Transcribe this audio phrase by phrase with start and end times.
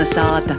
[0.00, 0.54] Kalnasāta.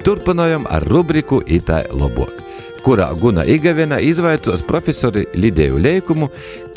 [0.00, 2.38] Turpinājam ar rubriku Itai Lobok,
[2.86, 6.30] kurā Guna Igavena izvaicos profesori Lidēju Leikumu,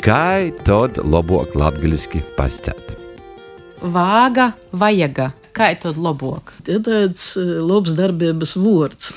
[0.04, 2.92] kā tad lobok latgaliski pascēt.
[3.80, 6.52] Vāga, vajaga, kā tad lobok?
[6.68, 9.14] Tie tāds eh, labs darbības vārds.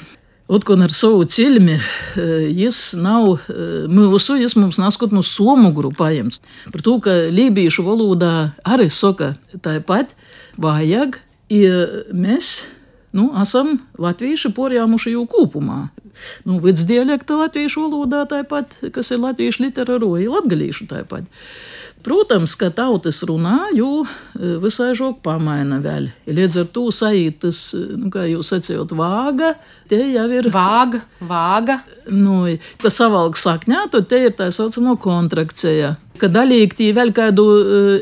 [0.51, 1.77] Otkon ar savu cilmi,
[2.51, 3.45] jis nav
[3.87, 6.41] mūsu, jis mums naskot no somu grupājums.
[6.67, 9.33] Par to, ka lībiešu valodā arī saka
[9.63, 10.11] tāpat,
[10.59, 12.57] vajag, ja mēs
[13.13, 15.81] nu, esam latvieši porjāmuši jau kūpumā.
[16.45, 21.29] Nu, Vidsdialekta latviešu valodā tāpat, kas ir latviešu literatūra, ir latgalīšu tāpat.
[22.03, 24.03] Protams, ka tautas runā, jo
[24.59, 26.09] visai žok pamaina vēl.
[26.27, 27.61] Līdz ar to sajūtas,
[27.95, 29.53] nu, kā jūs sacījāt, vāga,
[29.87, 30.49] tie jau ir.
[30.51, 31.79] Vāga, vāga.
[32.11, 32.41] Nu,
[32.83, 35.93] ka savalk sakņā, tad te ir tā saucamo kontrakcija.
[36.19, 37.47] Ka daļīgi tī vēl kādu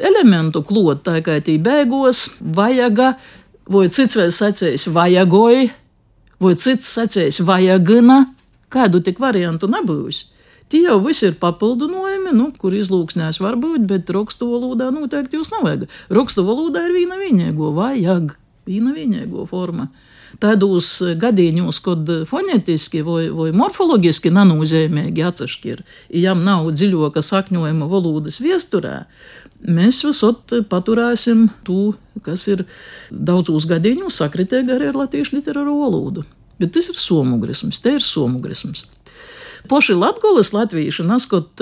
[0.09, 3.13] elementu klot, tā kā tī bēgos, vajaga,
[3.69, 5.71] vai cits vēl sacējis vajagoji,
[6.41, 8.23] vai cits sacējis vajagina,
[8.71, 10.29] kādu tik variantu nebūs.
[10.71, 15.51] Tie jau visi ir papildinājumi, nu, kur izlūksnēs var būt, bet rakstu valodā noteikti jūs
[15.51, 15.89] nevajag.
[16.15, 18.37] Rakstu valodā ir viena vienīgo, vajag,
[18.79, 19.89] vienīgo forma.
[20.39, 25.81] Tādos gadījumos, kad fonētiski vai, vai morfoloģiski nenozīmīgi atsevišķi ir,
[26.23, 29.01] ja nav dziļāka sakņojuma valodas viesturē,
[29.67, 32.63] mēs visot paturēsim to, kas ir
[33.11, 36.23] daudzos gadījumos sakritīgi arī ar latviešu literāro valodu.
[36.61, 38.85] Bet tas ir somugrisms, te ir somugrisms.
[39.69, 41.61] Poši latgolas latvieši, naskot,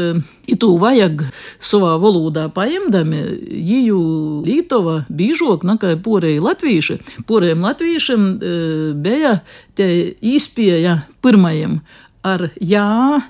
[0.49, 1.25] itu vajag
[1.59, 3.99] savā valodā paimdami, jiju
[4.45, 6.99] Lītova bīžok, nakai porēji latvieši.
[7.29, 8.29] Porējiem latviešiem
[9.03, 9.39] bija
[9.77, 9.89] te
[10.21, 11.79] īspēja pirmajam
[12.25, 13.21] ar jā,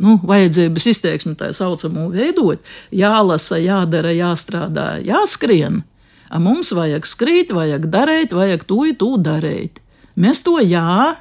[0.00, 2.62] nu, vajadzības izteiksmi tā saucamo veidot,
[2.94, 5.82] jālasa, jādara, jāstrādā, jāskrien.
[6.26, 9.82] A mums vajag skrīt, vajag darīt, vajag to, to darīt.
[10.16, 11.12] Mēs to jā,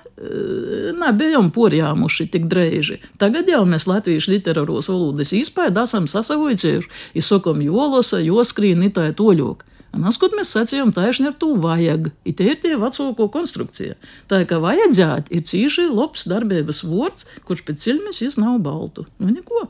[0.95, 3.01] nebijām porjāmuši tik dreiži.
[3.19, 6.87] Tagad jau mēs latviešu literāros valodas izpēdu esam sasavojušies,
[7.19, 9.65] izsakām jolosa, joskrīn, itāja toļok.
[9.99, 12.09] Naskot mēs sacījām, taisni ar to vajag.
[12.27, 13.95] It ir tie vecāko konstrukcija.
[14.31, 19.07] Tā kā vajadzētu, ir cīši labs darbības vārds, kurš pēc cilmes jis nav baltu.
[19.19, 19.69] Nu, neko.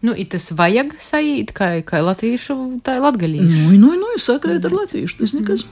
[0.00, 3.66] Nu, tas vajag sajūt, kā, kā latviešu, tā ir latgalīša.
[3.68, 5.66] Nu, nu, nu, sakrēt ar latviešu, tas nekas.